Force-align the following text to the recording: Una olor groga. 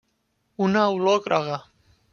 Una 0.69 0.87
olor 0.95 1.21
groga. 1.29 1.65